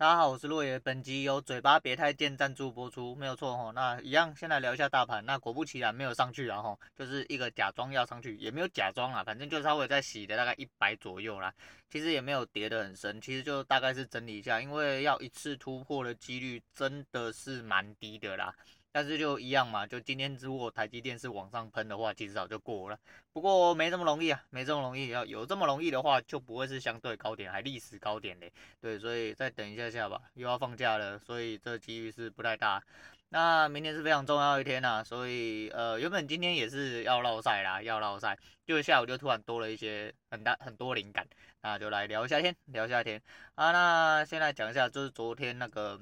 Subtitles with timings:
[0.00, 0.78] 大家好，我是洛爷。
[0.78, 3.70] 本集由嘴巴别太贱赞助播出，没有错吼。
[3.72, 5.22] 那一样，先来聊一下大盘。
[5.26, 11.52] 那果不其然，没有上去啊后，就是一个假装要上去，也没有假装啊，反正就是稍微在洗的大概一百左右啦。
[11.90, 18.54] 其实也没有跌得很深，其实就大概是整理一下，因为要一次突破的几率真的是蛮低的啦。
[18.92, 22.98] 但是就一样嘛，就今天如果台积电是往上喷的话，其实早就过了。
[23.32, 25.10] 不过没这么容易啊，没这么容易。
[25.10, 28.52] 要有这么容易的话，就不会是相对高点，还历史高点嘞。
[28.80, 32.82] 对，所以再等一下下吧，又要放假了，所以这机遇是不太大。
[33.28, 38.36] 那明天是非常重要一天呐，所以呃，原本今天也是要绕赛啦，要绕赛，
[38.66, 41.24] 就下午就突然多了一些很大很多灵感，
[41.62, 43.22] 那就来聊一下天，聊一下天
[43.54, 43.70] 啊。
[43.70, 46.00] 那先来讲一下，就是昨天那个。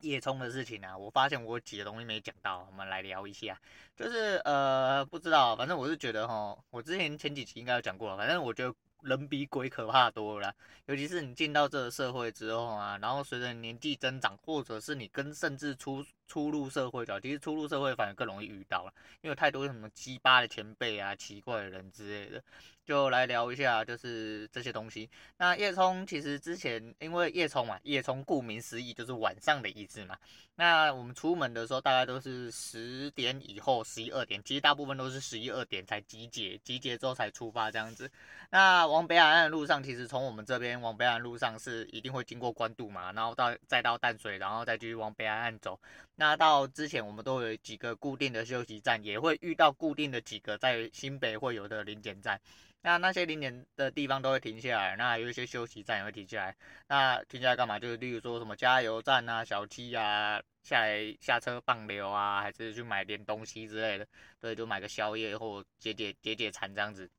[0.00, 3.60] 叶冲的事情啊，我发现我几个东西没讲到，我们来聊一下。
[3.96, 8.72] 就是呃，不知道，反正我是觉得哈，我之前前几期应该有讲过，反正我觉得
[9.02, 10.54] 人比鬼可怕多了。
[10.86, 22.42] 尤其是你进到这个社会之后啊，然后随着年纪增长，或者是你跟甚至出初入社会的，其实初入社会反而更容易遇到，因为太多什么鸡巴的前辈啊、奇怪的人之类的。
[22.88, 25.10] 就来聊一下，就是这些东西。
[25.36, 30.16] 那叶冲其实之前，因为叶冲嘛，叶冲顾名思义就是晚上的意思嘛。
[30.54, 38.10] 那我们出门的时候，大概都是十点以后，十一二点，其实大部分都是十一二点才集结，集结之后才出发这样子。
[38.48, 45.78] 那往北海岸的路上，其实从我们这边往北海岸路上是一定会经过关渡嘛，然后到再到淡水，然后再继续往北海岸走。
[46.16, 52.40] 那到之前我们都有几个固定的休息站，也会遇到固定的几个在新北会有的临检站。
[52.82, 56.56] 那那些零点的地方都会停下来，那有一些休息站也会停下来。
[56.88, 57.78] 那停下来干嘛？
[57.78, 64.06] 就是例如说什么加油站啊、小七啊，下来下车放流啊，还是去买点东西之类的。
[64.40, 67.10] 对，就买个宵夜或解解解解馋这样子。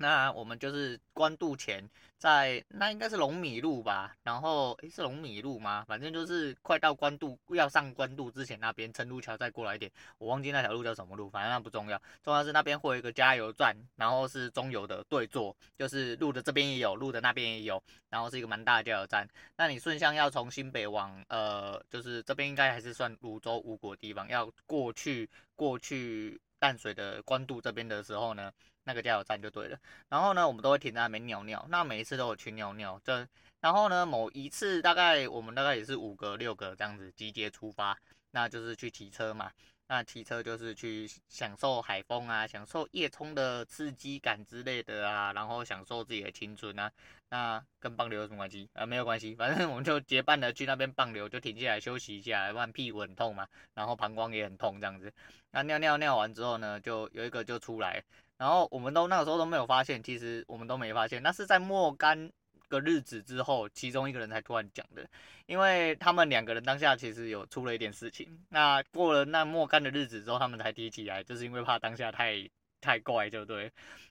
[0.00, 5.84] 那我们就是关渡前，在那应该是龙米路吧，然后诶是龙米路吗？
[5.86, 19.28] 反正就是快到关渡要上关渡之前那边，成都桥再过来一点，我忘记那条路叫什么路，反正那不重要，重要是那边会有一个加油站，然后是中油的对坐，就是路的这边也有，路的那边也有，然后是一个蛮大的加油站。
[19.56, 28.52] 那你顺向要从新北往呃，就是这边应该还是算泸州五股地方，要过去过去淡水的关渡这边的时候呢，
[28.84, 33.26] 那个加油站就对了，然后呢，我们都会停在那边尿尿，那每一次都有去尿尿，这
[33.60, 37.96] 然后呢，某一次大概我们大概也是五个六个这样子集结出发，
[38.30, 39.52] 那就是去骑车嘛，
[39.86, 46.90] 那骑车就是去享受海风啊，享受夜冲的刺激感之类的啊，然后享受自己的青春啊，
[47.28, 48.86] 那跟棒流有什么关系啊？
[48.86, 55.12] 没有关系，反正我们就结伴的去那边棒流，就停下来休息一下，不然屁股很痛嘛，然后膀胱也很痛这样子，
[55.50, 58.02] 那尿尿尿完之后呢，就有一个就出来。
[58.40, 62.32] 然后我们都那个时候都没有发现，其实我们都没发现，那是在若干
[62.68, 65.06] 个日子之后，其中一个人才突然讲的，
[65.44, 72.48] 因为他们两个人当下其实有出了一点事情，那过了那若干的日子之后，他们才提起来，就是因为怕当下太
[72.80, 73.70] 太怪，就对。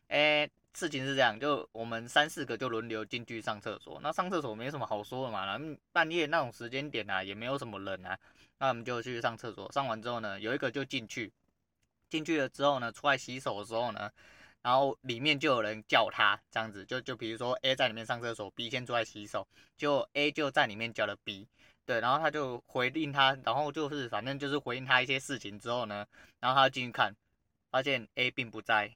[0.09, 8.15] 诶，事情是这样，就我们三四个就轮流进去上厕所，那上厕所没什么好说的嘛，然后半夜那种时间点啊，也没有什么人啊，
[8.59, 11.31] 那我们就去上厕所，上完之后呢，有一个就进去。
[12.09, 14.11] 进去了之后呢，出来洗手的时候呢，
[14.61, 19.47] 然后里面就有人叫他这样子，就就比如说 A 在里面上厕所，B 先出来洗手，
[19.77, 21.47] 就 A 就在里面叫了 B，
[21.85, 26.05] 对，然后他就回应他，然后就是反正就是回应他一些事情之后呢，
[26.39, 27.15] 然后他进去看，
[27.71, 28.93] 发现 A 并不在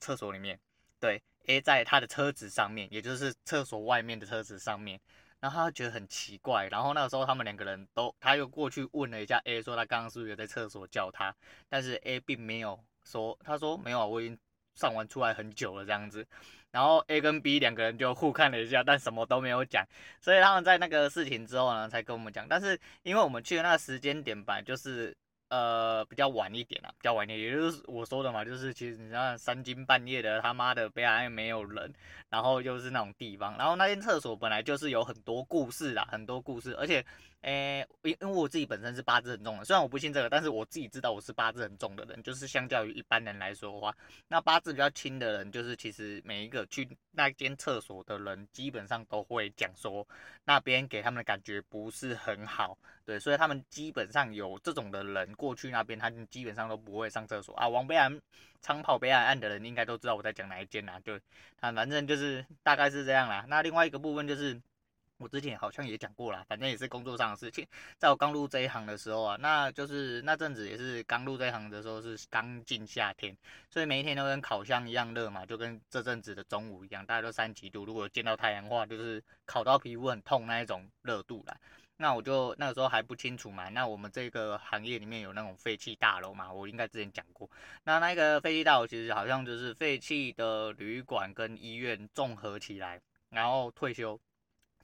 [0.00, 0.58] 厕所里面，
[1.00, 5.00] 对，A 在他的车子上面，也就是厕所外面的车子上面。
[5.40, 11.34] 然后他觉得很奇怪，然后那个时候他们两个人都，他又过去问了一下 A，说他刚刚是不是有在厕所叫他，
[11.68, 14.38] 但是 A 并没有说，他说没有啊，我已经
[14.74, 16.26] 上完出来很久了这样子，
[16.70, 19.84] 然后 A 跟 B 两个人就互看了一下，但什么都没有讲，
[20.20, 25.16] 所以他们在那个事情之后呢，才跟我们讲，但是因为我们去的那个时间点吧，就是。
[25.48, 31.92] 呃，比较晚一点啊，比较晚一点，也就是我说的嘛，就是其实你像三更半夜的，他妈的北海岸没有人，
[32.28, 37.04] 然后又是那种地方，然后那间厕所本来就是有很多故事啦，很多故事，而且。
[37.42, 43.94] 诶，因因为我自己本身是八字很重的，虽然我不信这个，但是我自己知道我是八字很重的人，就是相较于一般人来说的话，
[44.26, 50.04] 那八字比较轻的人，就是其实每一个去那间厕所的人，基本上都会讲说
[50.44, 57.68] 那边给他们的感觉不是很好，对，所以他们基本上有这种的人过去那边，他们基本上都不会上厕所啊。
[57.68, 58.20] 往北岸
[58.60, 61.14] 长跑北海岸的人应该都知道我在讲哪一间啦，对，
[61.60, 63.46] 啊，反正就是大概是这样啦。
[63.48, 64.60] 那另外一个部分就是。
[65.18, 67.66] 我之前好像也讲过啦，反正也是工作上的事情。
[67.98, 73.36] 在我刚入这一行的时候啊，那就是那阵子也是刚入这一行的时候，是刚进夏天，
[73.68, 77.84] 所以每一天都跟烤箱一样热嘛，就跟这阵子的中午一样，大概都三几度。
[77.84, 81.56] 如果见到太阳的话，就是烤到皮肤很痛那一种热度啦。
[81.96, 87.50] 那我就那个时候还不清楚嘛，那我们这个行业里面有那种废弃大楼嘛，我应该之前讲过。
[87.82, 93.00] 那那个废弃大楼其实好像就是废弃的旅馆跟医院综合起来，
[93.30, 94.16] 然后退休。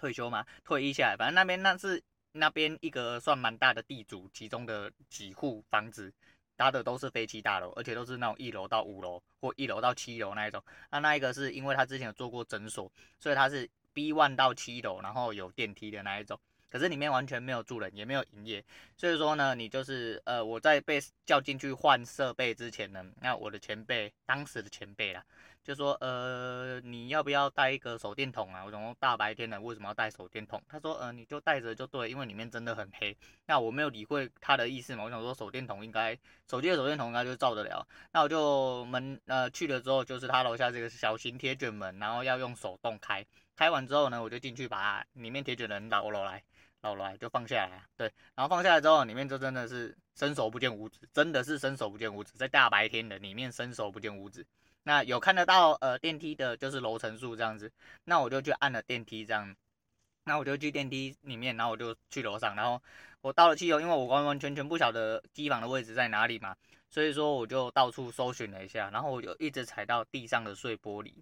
[0.05, 2.03] 退休嘛，退役下来，反正那边那是
[2.33, 6.13] 那边一个算蛮大的地主，其中的几户房子
[6.57, 10.63] 搭的都是废弃大楼，而且都是那种一楼到五楼或一楼到七楼那一种。
[10.91, 16.39] 那那一个是因为他之前有做过诊所，所以他是 B one 到七楼，然后有电梯的那一种。
[16.69, 18.63] 可是里面完全没有住人，也没有营业。
[18.95, 25.25] 所以说呢，你就是呃，我在被叫进去换设备之前呢，那我的前辈，当时的前辈啦。
[25.65, 28.63] 就说呃，你要不要带一个手电筒啊？
[28.63, 30.63] 我说大白天的为什么要带手电筒？
[30.69, 33.17] 他说呃，你就带着就对，因为里面真的很黑。
[33.47, 36.15] 那我没有理会他的意思嘛，我想说手电筒应该
[36.51, 37.87] 手机的手电筒应该就照得了。
[38.13, 43.25] 那我就门呃去了之后，就是他楼下这个小型铁卷门，然后要用手动开。
[43.57, 46.43] 开完之后呢，我就进去把里面铁卷门捞了来，
[46.83, 47.83] 捞来就放下来。
[47.97, 54.45] 对，然后放下来之后，里面就真的是伸手不见五指，真的是伸手不见五指，在大白天的里面伸手不见五指。
[54.87, 57.73] 那有看得到呃电梯的，就是楼层数这样子，
[58.05, 59.57] 那我就去按了电梯这样，
[60.25, 62.81] 那我就去电梯里面，然后我就去楼上，然后
[63.23, 66.55] 我到了七楼，因为我完完全全不晓得机房的位置在哪里嘛，
[66.91, 71.15] 所以说我就到处搜寻了一下，然后我就一直踩到地上的碎玻璃，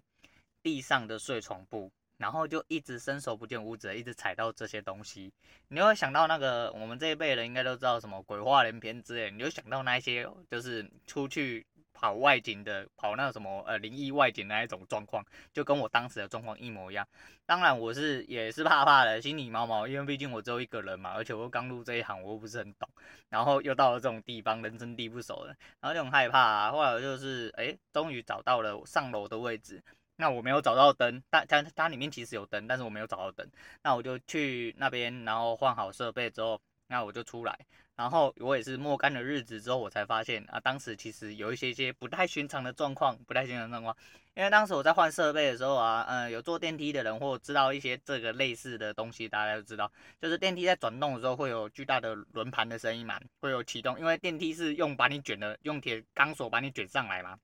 [0.61, 5.31] 地上的碎床布，然后就一直伸手不见五指，一直踩到这些东西，
[5.69, 11.65] 你会想到那个我们这一辈人应该都知道什么鬼话连篇之类，你就想到那些就是出去。
[12.03, 17.07] 跑外景的，跑那什么呃灵异外景那一种状况，就跟我当时的状况一模一样。
[17.45, 22.89] 当然我是也是怕怕的，心里毛毛，因为毕竟我只有一个人嘛，而且我刚入这一行，我又不是很懂，
[23.29, 26.69] 然后又到了这种地方，人生地不熟的，然后就很害怕。
[26.73, 29.81] 后来我就是哎，终于找到了上楼的位置，
[30.17, 33.49] 那我没有找到灯，但它它里面其实有灯，但是我没有找到灯，
[33.81, 37.57] 那我就去那边，然后换好设备之后，那我就出来。
[37.95, 43.95] 然后我也是摸干了日子之后，我才发现啊，当时其实有一些些不太寻常的状况，不太寻常状况。
[44.33, 57.37] 因为当时我在换设备的时候啊，嗯，有坐电梯的人或知道一些这个类似的东西，大家都知道，就是电梯在转动的时候会有巨大的轮盘的声音嘛，会有启动，因为电梯是用把你卷的，用铁钢索把你卷上来嘛，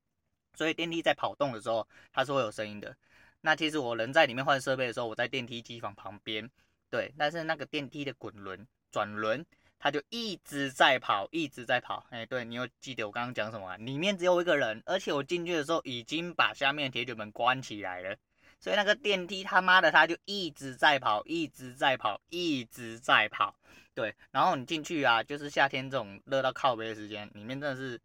[0.55, 2.97] 所以电梯在跑动的时候它是会有声音的。
[3.41, 6.49] 那其实我人在里面换设备的时候，我在电梯机房旁边，
[6.89, 9.45] 对，但是那个电梯的滚轮转轮。
[9.79, 12.05] 他就一直在跑，一直在跑。
[12.09, 13.77] 哎，对，你有记得我刚刚讲什么啊？
[13.77, 18.15] 里面只有一个人，而且我进去的时候已经把下面铁卷门关起来了，
[18.59, 23.55] 所以那个电梯他妈的他就一直在跑，一直在跑，一直在跑。
[23.95, 27.99] 对，然后你进去啊，就是夏天这种热到靠背的时间，里面真的是。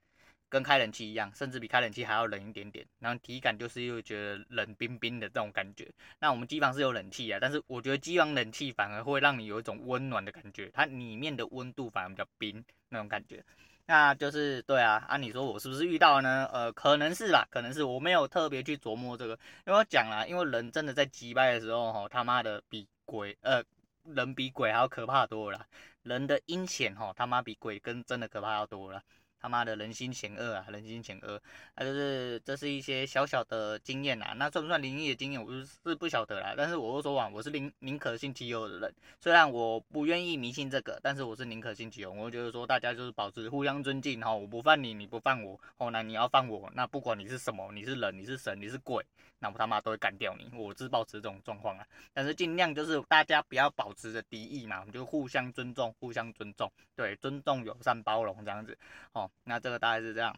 [0.54, 5.90] 跟开冷气一样，甚至比开冷气还要冷一点点，然后体感就是又觉得冷冰冰的这种感觉。
[6.20, 13.44] 那我们机房是有冷气啊，但是我觉得机房冷气反而会让你有一种温暖的感觉，它里面的温度反而比较冰那种感觉。
[13.86, 16.48] 那就是对啊，啊你说我是不是遇到呢？
[16.52, 19.34] 呃，可能是吧，可能是我没有特别去琢磨这个，
[19.66, 23.60] 因为我讲了，因为人真的在击败的时候，吼他妈的比鬼呃
[24.04, 25.66] 人比鬼还要可怕多了，
[26.04, 29.02] 人的阴险吼他妈比鬼跟真的可怕要多了。
[29.44, 31.38] 他妈的，人心险恶啊，人心险恶，
[31.76, 36.54] 那就是这是一些小小的经验呐，那算不算灵异的经验，我是是不晓得啦。
[36.56, 42.10] 但是我又说啊，我是宁宁可信其有的人，虽然我不愿意迷信这个，但是我是宁可信其有。
[42.10, 49.04] 我觉得说大家就是保持互相尊敬哈，我不犯你，你不犯我，哦，那你要犯我，那不管你是什么，你是人，你是神，你是鬼，
[49.44, 50.50] 那我他妈都会干掉你。
[50.56, 58.74] 我是保持这种状况啊，但是尽量就是大家不要保持着敌意嘛，我们就互相尊重，互相尊重，对，尊重、友善、包容这样子，
[59.12, 59.30] 哦。
[59.44, 60.34] 那这个大概是这样，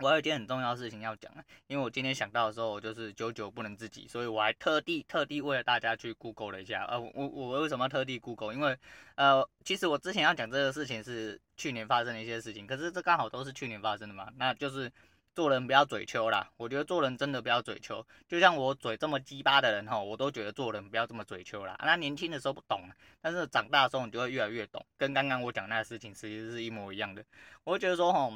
[0.00, 8.52] 我有一件很重要的事情要讲啊，因为我今天想到的时候，我就是久久不能自己，所以我还特地特地为了大家去 Google 了一下，呃，我我为什么特地 Google？
[8.52, 8.76] 因为
[9.14, 14.92] 呃，其实我之前要讲这个事情是去年发生的一些事情，可是这刚好都是去年发生的嘛，那就是
[15.34, 21.76] 做人不要嘴秋啦，我觉得做人真的不要嘴秋，就像我嘴这么鸡巴的人哈，我都觉得做人不要这么嘴秋啦。
[21.82, 22.88] 那年轻的时候不懂，
[23.20, 27.24] 但是长大的时候你就会越来越懂，跟刚刚我讲那个事情其实是一模一样的。
[27.64, 28.30] 我觉得说哈。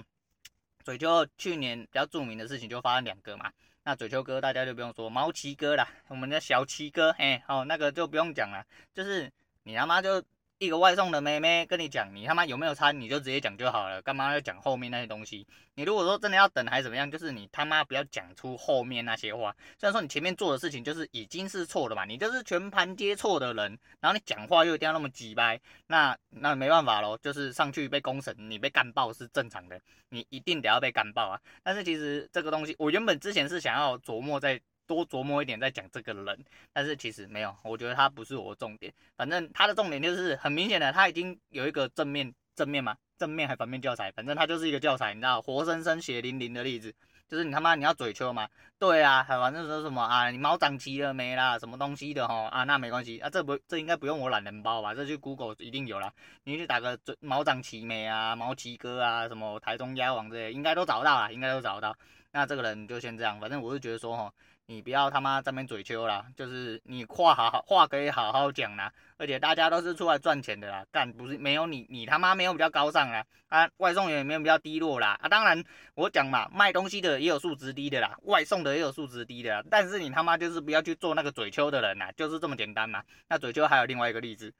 [0.85, 3.53] 嘴秋去年比较著名的事情就发生两个嘛，
[3.85, 8.65] 那嘴秋哥大家就不用说，毛奇哥啦，我们的小奇哥，嘿，哦，那个就不用讲了，
[8.95, 9.31] 就是
[9.65, 10.23] 你他妈就
[10.59, 15.47] 一个外送的妹妹跟你讲，你他妈有没有餐，你就直接讲就好了，干嘛要讲后面那些东西？
[15.77, 19.55] 你如果说真的要等还是怎么样，就是你他妈不要讲出后面那些话。
[19.79, 31.41] 虽然说你前面做的事情就是已经是错的嘛，你就是全盘皆错的人，然后你讲话又一定要那么机掰，那那没办法咯，就是上去被公审，你被干爆是正常的，你一定得要被干爆啊。
[31.63, 34.61] 但是其实这个东西，我原本之前是想要琢磨在。
[34.89, 38.93] 多琢磨一点再讲这个人，但是其实没有，我觉得他不是我的重点。
[39.17, 46.93] 反正他的重点就是很明显的，他已经有一个正面正面嘛，正面还反面教材，反正他就是一个教材，你知道，活生生血淋淋的例子，
[47.29, 56.11] 就是你他妈你要嘴抽嘛，对啊，反正说什么啊，你毛长齐了没啦，什么东西的齁啊，那没关系啊，这不这应该不用我懒人包吧，这去 Google 一定有啦，
[56.45, 61.95] 你去打个嘴毛长齐没啊，毛齐哥啊，什么台中鸭王这些，应该都找到啦，应该都找到。
[62.33, 64.33] 那这个人就先这样，反正我是觉得说吼。
[64.71, 83.03] 你不要他妈在那边嘴秋啦，就是你话好好话可以好好讲啦，而且大家都是出来赚钱的啦，干不是没有你你他妈没有比较高尚啦，啊外送员也没有比较低落啦，啊当然我讲嘛，卖东西的也有素质低的啦，外送的也有素质低的啦，但是你他妈就是不要去做那个嘴秋的人呐，就是这么简单嘛。
[83.27, 84.53] 那嘴秋还有另外一个例子，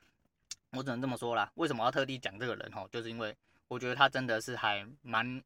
[0.71, 2.89] 我只能这么说啦，为什么要特地讲这个人吼？
[2.91, 3.37] 就是因为
[3.69, 5.43] 我觉得他真的是还蛮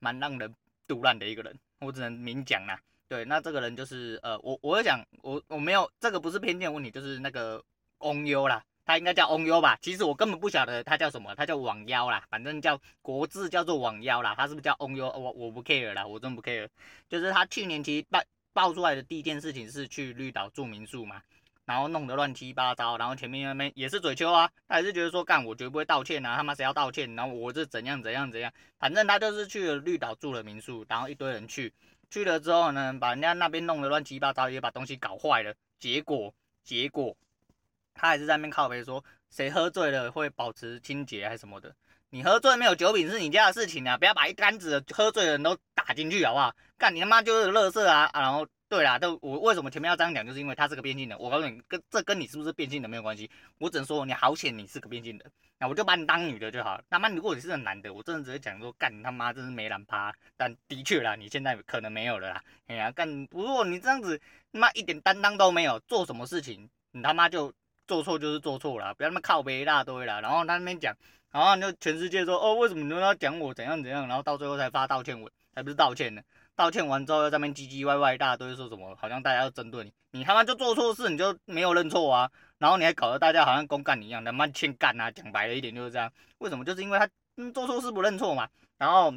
[0.00, 0.52] 蛮让人
[0.88, 2.76] 赌烂的一个人，我只能明讲啦。
[3.06, 7.62] 对，那这个人就是呃，我我会讲，我我没有这个不是偏见问题，就是那个
[7.98, 9.78] 翁优啦，他应该叫翁优吧？
[9.82, 15.06] 其实我根本不晓得他叫什么，他叫网妖啦，反正叫国字叫做网妖啦，他是不是叫翁优？
[15.10, 16.66] 我我不 care 啦，我真不 care。
[17.08, 18.20] 就是他去年其实爆
[18.54, 21.22] 爆出来的第一件事情是去绿岛住民宿嘛，
[21.66, 27.14] 然后弄得乱七八糟，然后前面那边也是嘴丘啊，他也是觉得说干我绝不会道歉啊，他妈谁要道歉？
[27.14, 31.72] 然后我是怎样怎样怎样，反正他就是去了绿岛住了民宿，然后一堆人去。
[32.14, 35.52] 去了之后呢，把人家那边弄得乱七八糟，也把东西搞坏了。
[35.80, 37.16] 结果，结果
[37.92, 41.74] 他还是在那边靠北说，谁喝醉了会保持清洁还是什么的？
[42.10, 46.54] 你喝醉没有酒品是你家的事情啊，不要把一竿子喝醉的人都打进去好不好？
[46.78, 48.20] 干你他妈就是垃圾啊，啊！
[48.20, 48.46] 然后。
[48.74, 51.16] 对啦，都我为什么前面要这样讲，就是因为他是个变性人。
[51.16, 53.30] 我告诉你，跟这跟你是不是变性人没有关系。
[53.58, 56.82] 我只能说你好险你是个变性人，那我就把你当女的就好了。
[56.90, 60.12] 他妈如果你是个男的，我真的只会讲说干你他妈真是没懒趴。
[60.36, 62.42] 但的确啦，你现在可能没有了啦。
[62.66, 64.20] 哎呀，干如果你这样子
[64.52, 67.52] 他妈一点担当都没有，做什么事情你他妈就
[67.86, 70.20] 做错就是做错了，不要那么靠北一大堆了。
[70.20, 70.92] 然后他那边讲，
[71.30, 76.22] 然后就全世界说哦，为什么你都要讲我怎样怎样，然后到最后才发道歉文，还不是道歉呢？
[76.56, 86.12] 道歉完之后，又在那边唧唧歪歪一大堆，说什么好像大家要针对你，你他妈就做错事，你就没有认错啊，然后你还搞得大家好像公干你一样，他妈欠干啊，讲白了一点就是这样。
[86.38, 86.64] 为什么？
[86.64, 88.48] 就是因为他嗯做错事不认错嘛。
[88.78, 89.12] 然后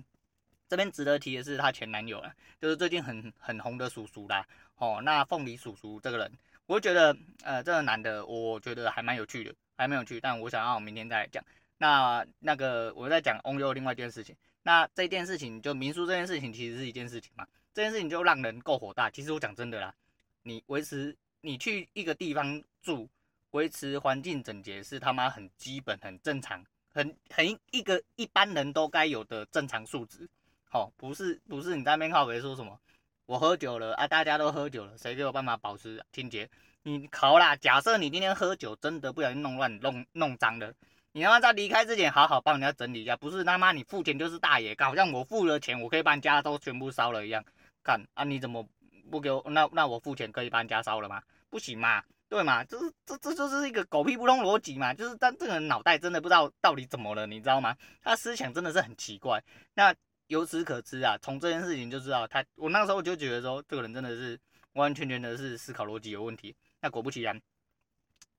[0.68, 4.46] 这边值得提的是他前男友啊，就是最近很很红的叔叔啦。
[4.78, 6.32] 哦，那凤梨叔叔这个人，
[6.66, 10.20] 我觉得呃这个男的，我觉得还蛮有趣的，还蛮有趣。
[10.20, 11.44] 但我想要明天再讲。
[11.78, 14.36] 那那个我在讲翁优另外一件事情。
[14.68, 19.10] 那这件事情就民宿这件事情其实是一件事情嘛，这件事情就让人够火大。
[19.10, 19.96] 其实我讲真的啦，
[20.44, 23.08] 你维持你去一个地方住，
[23.52, 30.28] 维持环境整洁是他妈很基本、很正常、很很一个一般人都该有的正常素质。
[30.66, 32.78] 好，不是不是你在那边靠北说什么，
[33.26, 36.50] 我喝酒了啊，大家都喝酒了，谁有办法保持清洁？
[36.84, 40.74] 你考啦，假设你今天喝酒真的不小心弄乱、弄弄脏了。
[41.18, 47.44] 你他妈在离开之前好好帮人家整理一下，不是他妈你付钱就是大爷，好像我付了钱，我可以把你家都全部烧了一样。
[47.84, 48.64] 看啊，你怎么
[49.10, 49.44] 不给我？
[49.50, 51.20] 那那我付钱可以把你家烧了吗？
[51.50, 52.64] 不行嘛，对嘛？
[52.66, 57.76] 这是这这就是一个狗屁不通逻辑嘛，就是但这个人脑袋真的不知道到底怎么了，你知道吗？
[58.04, 59.44] 他思想真的是很奇怪。
[59.74, 59.92] 那
[60.28, 64.40] 由此可知啊，从这件事情就知道他，我那时候就觉得说，这个人真的是
[64.74, 66.56] 完完全全的是思考逻辑有问题。
[66.80, 67.42] 那果不其然。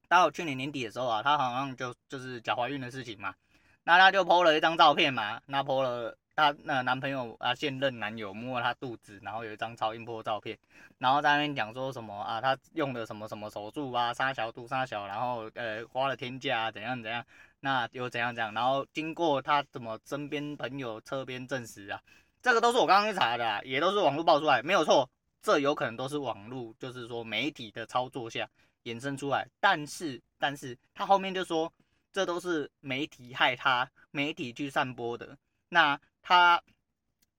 [0.08, 3.34] 到去年年底的时候啊，她好像就就是假怀孕的事情嘛，
[3.84, 10.58] 那她就 po 了一张照片嘛，那 po 了她那男朋友啊现任男友摸了她肚子，然后有一张超音波照片，
[10.98, 17.24] 然后在那边讲说什么啊，她用的什么什么手术啊，杀小肚杀小，然后呃花了天价啊，怎样怎样，
[17.60, 22.00] 那又怎样怎样，然后经过她怎么身边朋友侧边证实啊，
[22.40, 25.10] 这个都是我刚刚去查的啊，也都是网络爆出来，没有错，
[25.42, 28.48] 这有可能都是网络，就是说媒体的操作下。
[28.92, 31.72] 衍生出来，但是但是他后面就说，
[32.12, 35.36] 这都是媒体害他，媒体去散播的。
[35.68, 36.62] 那他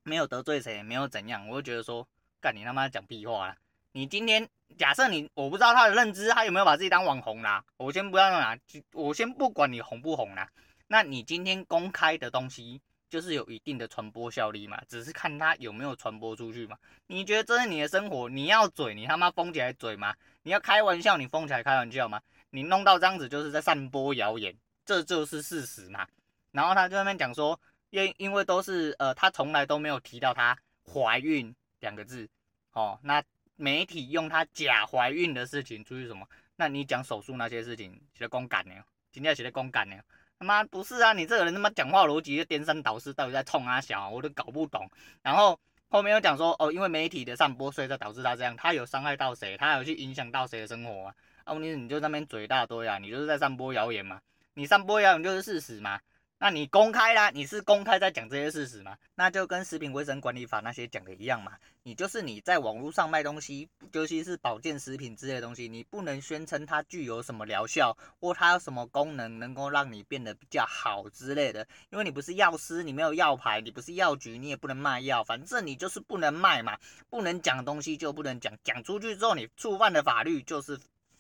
[0.03, 2.07] 没有得罪谁，没有怎样，我就觉得说，
[2.39, 3.57] 干你他妈讲屁话啦！
[3.91, 7.65] 你今天假设你，我不知道他的认知，他有没有把自己当网红啦？
[7.77, 8.57] 我先不要啦，
[8.93, 10.49] 我先不管你红不红啦。
[10.87, 12.81] 那你今天公开的东西。
[13.09, 16.77] 就是有一定的传播效力嘛，只是看他有没有传播出去嘛。
[17.07, 20.15] 你觉得这是你的生活，你要嘴，你他妈封起来嘴吗？
[20.43, 22.21] 你要开玩笑，你封起来开玩笑吗？
[22.51, 26.07] 你弄到这样子就是在散播谣言，这就是事实嘛。
[26.51, 32.29] 然后他就在那边讲说，因因为都是呃，他从来都没有提到他怀孕两个字，
[32.73, 33.23] 哦，那
[33.55, 36.27] 媒体用他假怀孕的事情出去什么？
[36.55, 38.73] 那你讲手术那些事情，写的公干呢？
[39.11, 39.95] 今天写的公干呢？
[40.39, 41.11] 他妈不是啊！
[41.11, 44.09] 你这个人他妈讲话逻辑就颠三倒四，到底在冲啊小啊？
[44.09, 44.89] 我都搞不懂。
[45.21, 48.55] 然后后面又讲说，哦，因为媒体的散播，所以才导致他这样。
[48.55, 49.57] 他有伤害到谁？
[49.57, 51.15] 他有去影响到谁的生活啊？
[51.43, 54.21] 啊，你你就那边嘴大堆啊，你就是在散播谣言嘛。
[54.53, 55.99] 你散播谣言就是事实嘛。
[56.41, 58.95] 那你公开啦，你是公开在讲这些事实吗？
[59.15, 61.51] 那就跟食品卫生管理法那些讲的一样嘛。
[61.83, 71.67] 你就是你在网络上卖东西，尤其是保健食品之类的东西，你不能宣称它具有什么疗效，或它有什么功能能够让你变得比较好之类的。
[71.89, 76.77] 因为你不是药师，你没有药牌，你不是药局，你也不能卖药，反正你就是不能卖嘛。
[77.09, 80.79] 不能讲的东西就不能讲，讲出去之后你触犯的法律就是。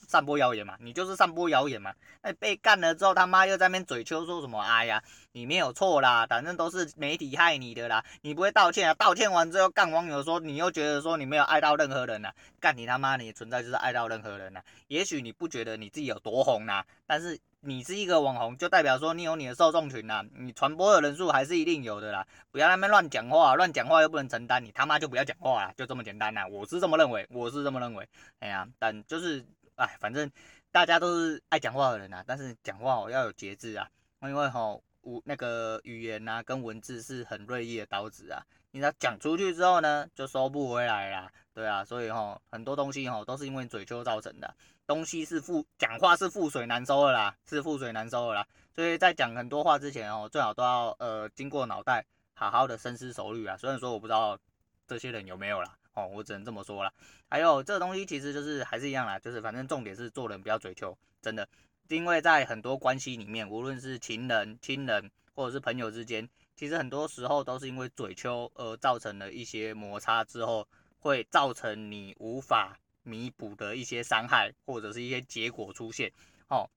[0.09, 1.93] 散播谣言嘛，你就是散播谣言嘛。
[2.23, 4.59] 那被干了之后，他妈又在那边嘴秋说什么？
[4.59, 5.01] 哎呀，
[5.33, 8.03] 你没有错啦，反正都是媒体害你的啦。
[8.21, 8.93] 你不会道歉啊？
[8.95, 12.31] 道歉完之后干网友说，你又觉得说你没有爱到任何人呐？
[12.59, 14.59] 干你他妈，你的存在就是爱到任何人呐？
[14.87, 22.25] 也许你不觉得你自己有多红呐，但是你是一个网红，就代表说你有你的受众群呐，你传播的人数还是一定有的啦。
[22.51, 26.47] 不要那边乱讲话，乱讲话又不能承担，你他妈就不要讲话啦，就这么简单呐。
[26.47, 28.09] 我是这么认为，我是这么认为。
[28.39, 29.45] 哎呀，但就是。
[29.79, 30.29] 哎，反正
[30.71, 33.89] 大家都是爱讲话的人呐、啊，但是讲话哦要有节制啊，
[34.21, 44.53] 因为吼、哦、语那个语言呐、啊、跟文字是很锐利的刀子啊，你要讲出去之后呢，就收不回来啦，对啊，所以吼、哦、很多东西吼、哦、都是因为嘴臭造成的，
[44.85, 48.45] 东西是覆讲话是覆水难收的啦，是覆水难收的啦，
[48.75, 54.37] 所以在讲很多话之前哦，最好都要呃经过脑袋好好的深思熟虑啊，虽然说我不知道
[54.85, 55.77] 这些人有没有啦。
[55.99, 56.93] 哦，我只能这么说了。
[57.27, 61.47] 还有这个东西其实就是还是一样啦，就是反正重点是做人不要嘴秋，真的。
[61.89, 70.67] 因为在很多关系里面，无论是情人、亲人或者是朋友之间，其实很多时候都是因为嘴秋而造成了一些摩擦之后，
[70.99, 76.11] 会造成你无法弥补的一些伤害或者是一些结果出现。
[76.47, 76.69] 哦，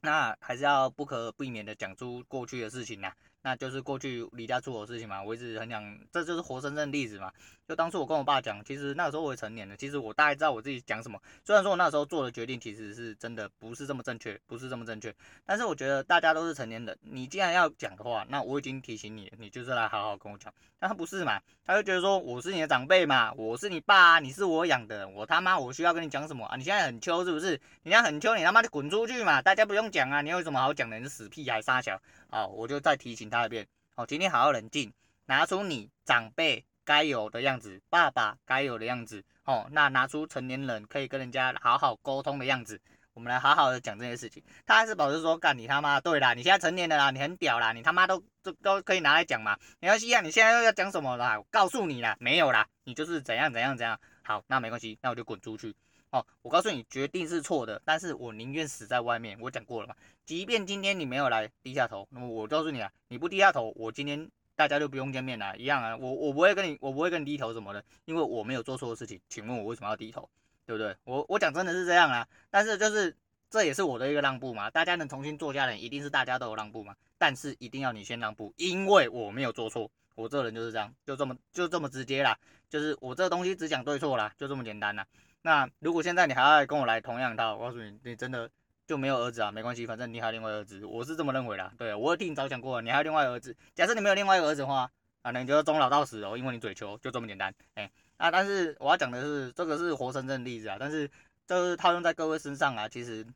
[0.00, 3.12] 那还是要不可避免的讲出过去的事情呐。
[3.48, 7.32] 那就是过去离家出走的事情嘛，我一直很想，这就是活生生的例子嘛。
[7.66, 11.18] 就当初我跟我爸讲，其实那个时候我也成年了，其实我大概知道我自己讲什么。
[11.46, 15.14] 虽然说我那时候做的决定其实是真的不是这么正确，不是这么正确，
[15.46, 20.52] 但是我觉得大家都是成年人，你既然要讲的话，那我已经提醒你，你就是来好好跟我讲。
[20.78, 26.56] 但他不是嘛，他就觉得说我是你的长辈嘛，我是你爸啊，你是我养的，我他妈我需要跟你讲什么啊？
[26.56, 27.60] 你现在很秋是不是？
[27.82, 30.98] 你现在很秋，你他妈就滚出去嘛，大家不用讲啊，你有什么好讲的？
[30.98, 32.00] 你是死屁孩杀小。
[32.30, 33.66] 好，我就再提醒他一遍。
[33.96, 34.92] 好，今天好好冷静，
[35.26, 39.24] 拿出你长辈该有的样子，爸爸该有的样子。
[39.44, 42.80] 哦，那拿出成年人可以跟人家好好沟通的样子，
[43.18, 44.40] 我们来好好的讲这些事情。
[44.64, 49.58] 他还是保持说，干你他妈对啦，你现在成年了啦，你很屌啦，你他妈都都都可以拿来讲嘛。
[49.80, 51.36] 没关系啊，你现在又要讲什么啦？
[51.36, 53.98] 我告诉你啦，没有啦，你就是怎样怎样怎样。
[54.22, 55.74] 好，那没关系，那我就滚出去。
[56.10, 59.36] 哦，我告诉你，决定是错的，但是我宁愿死在外面。
[59.40, 65.96] 我讲过了嘛，即便今天你没有来低下头，那么我告诉你啊，你不低下头，我今天大家就不用见面了，一样啊。
[65.96, 69.20] 我我不会跟你，我不会跟你低头什么的，因为我没有做错的事情。
[69.28, 70.30] 请问我为什么要低头？
[70.68, 70.94] 对不对？
[71.04, 73.16] 我我讲真的是这样啊，但是就是
[73.48, 74.68] 这也是我的一个让步嘛。
[74.68, 76.94] 大家能重新做家人，一定是大家都有让步嘛。
[77.16, 85.06] 但是一定要你先让步，因为我没有做错，我这人就是这样，就这么就这么直接啦，就是我这东西只讲对错啦，就这么简单啦。
[85.40, 88.50] 那如果现在你还要跟我来同样套，我告诉你，你真的
[88.86, 89.50] 就没有儿子啊？
[89.50, 91.72] 没关系，反正你还有另外儿子，我是这么认为啦。
[91.78, 93.56] 对，我替你着想过，你还有另外儿子。
[93.74, 94.90] 假设你没有另外一个儿子的话，
[95.22, 97.52] 啊，那你就要终老到死哦，因为你嘴球，就这么简单。
[97.74, 100.76] 哎、啊，但是我要讲的是，这个是活生生的例子啊。
[100.78, 101.10] 但是
[101.46, 103.26] 这是套用在各位身上啊，其实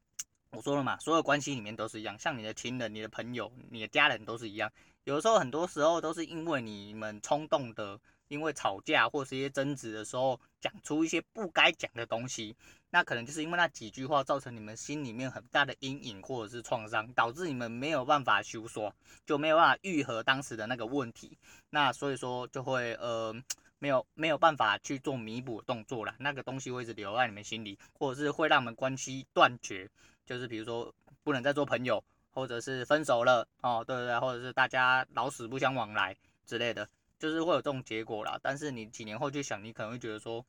[0.50, 4.70] 我说了嘛，所有关系里面都是一样，像你的亲人、你的朋友、你的家人都是一样。
[5.04, 7.98] 有时候很多时候都是因为你们冲动的。
[8.28, 12.56] 因为吵架或是一些争执的时候，讲出一些不该讲的东西，
[12.88, 18.94] 那可能就是因为那几句话造成你们心里面很大的阴影或者是创伤，导致你们没有办法修说，
[19.26, 21.36] 就没有办法愈合当时的那个问题，
[21.68, 23.34] 那所以说就会呃
[23.82, 29.90] 没有没有办法去做弥补动作了，那个东西会一直留在你们心里，或者是会让你们关系断绝，
[30.24, 36.16] 就是比如说不能再做朋友，或者是分手了哦，对对对，或者是大家老死不相往来
[36.46, 36.88] 之类的。
[37.18, 40.46] 就是会有这种结果啦，但是你几年后去想，你可能会觉得说，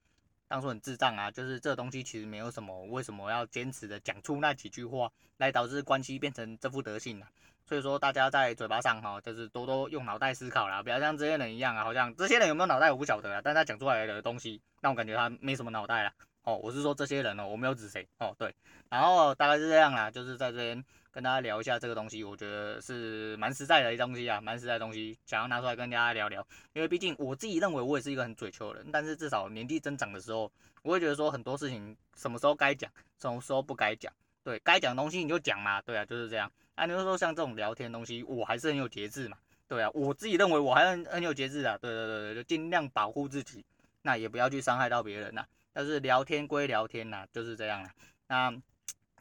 [0.48, 7.26] 当初很智障啊，就是这东西其实没有什么，为什么要坚持的讲出那几句话，来导致关系变成这副德性呢？
[7.66, 16.14] 所以说大家在嘴巴上哈，就是多多用脑袋思考啦，不要像这些人一样啊，好像这些人有没有脑袋我不晓得啊，但他讲出来的东西让我感觉他没什么脑袋啦。
[16.44, 18.06] 哦，我是说这些人哦，我没有指谁。
[18.20, 18.54] 哦，对，
[18.90, 34.12] 然后大概是这样啦，就是在这边跟大家聊一下这个东西，我觉得是蛮实在的一东西啊，蛮实在的东西，想要拿出来跟大家聊聊，因为毕竟我自己认为我也是一个很嘴臭的人，但是至少年纪增长的时候，我会觉得说很多事情什么时候该讲，什么时候不该讲，
[34.44, 43.64] 对该讲的东西你就讲嘛，对啊，就是这样，啊，你就说像这种聊天的东西，我还是很有节制嘛，对啊，我自己认为我还很很有节制啊，对对对对，就尽量保护自己，
[44.02, 45.46] 那也不要去伤害到别人呐。
[45.72, 47.92] 但是聊天归聊天呐，就是这样啦。
[48.28, 48.54] 那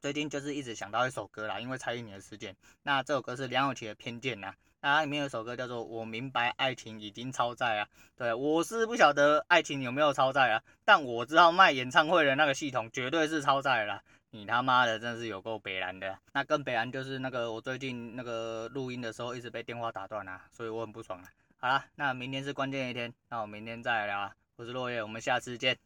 [0.00, 2.56] 最近就是一直想到一首歌啦，因为蔡依林的事件。
[2.82, 4.54] 那这首歌是梁咏琪的《偏见》呐。
[4.80, 7.84] 那它里面有一首歌叫做《我明白爱情已经超载啊》。
[8.16, 14.02] 对，我是不晓得爱情有没有超载啊，但我知道卖演唱会的那个系统绝对是超载啦。
[14.34, 16.18] 你他妈的真是有够北蓝的。
[16.32, 21.28] 那更北蓝就是那个我最近那个录音的时候一直被电话打断啊，所以我很不爽了。
[21.58, 24.34] 好啦，那明天是关键一天，那我明天再聊啊。
[24.56, 25.76] 我是落叶，我们下次见。